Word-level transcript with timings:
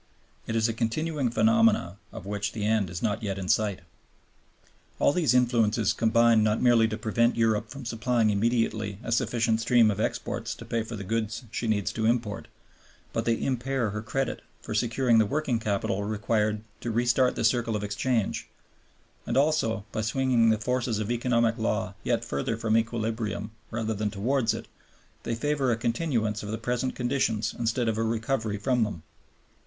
It 0.47 0.55
is 0.55 0.67
a 0.67 0.73
continuing 0.73 1.29
phenomenon 1.29 1.97
of 2.11 2.25
which 2.25 2.53
the 2.53 2.65
end 2.65 2.89
is 2.89 3.03
not 3.03 3.21
yet 3.21 3.37
in 3.37 3.47
sight. 3.47 3.81
All 4.97 5.13
these 5.13 5.35
influences 5.35 5.93
combine 5.93 6.41
not 6.41 6.59
merely 6.59 6.87
to 6.87 6.97
prevent 6.97 7.35
Europe 7.35 7.69
from 7.69 7.85
supplying 7.85 8.31
immediately 8.31 8.97
a 9.03 9.11
sufficient 9.11 9.61
stream 9.61 9.91
of 9.91 9.99
exports 9.99 10.55
to 10.55 10.65
pay 10.65 10.81
for 10.81 10.95
the 10.95 11.03
goods 11.03 11.43
she 11.51 11.67
needs 11.67 11.93
to 11.93 12.07
import, 12.07 12.47
but 13.13 13.25
they 13.25 13.39
impair 13.39 13.91
her 13.91 14.01
credit 14.01 14.41
for 14.59 14.73
securing 14.73 15.19
the 15.19 15.25
working 15.27 15.59
capital 15.59 16.03
required 16.03 16.61
to 16.79 16.89
re 16.89 17.05
start 17.05 17.35
the 17.35 17.43
circle 17.43 17.75
of 17.75 17.83
exchange 17.83 18.49
and 19.27 19.37
also, 19.37 19.85
by 19.91 20.01
swinging 20.01 20.49
the 20.49 20.57
forces 20.57 20.97
of 20.97 21.11
economic 21.11 21.59
law 21.59 21.93
yet 22.03 22.25
further 22.25 22.57
from 22.57 22.75
equilibrium 22.75 23.51
rather 23.69 23.93
than 23.93 24.09
towards 24.09 24.55
it, 24.55 24.67
they 25.21 25.35
favor 25.35 25.71
a 25.71 25.77
continuance 25.77 26.41
of 26.41 26.49
the 26.49 26.57
present 26.57 26.95
conditions 26.95 27.53
instead 27.59 27.87
of 27.87 27.99
a 27.99 28.03
recovery 28.03 28.57
from 28.57 28.81
them. 28.83 29.03